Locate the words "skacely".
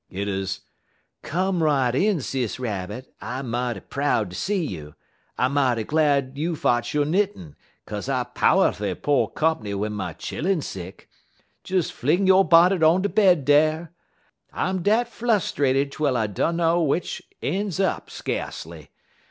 18.09-18.89